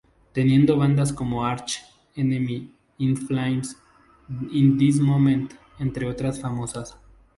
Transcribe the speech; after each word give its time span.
Teniendo 0.33 0.77
bandas 0.77 1.13
como 1.13 1.45
Arch 1.45 1.79
Enemy, 2.15 2.73
In 2.97 3.15
Flames, 3.15 3.77
In 4.51 4.75
This 4.75 4.99
Moment, 4.99 5.53
entre 5.77 6.07
otras 6.07 6.41
famosas. 6.41 6.97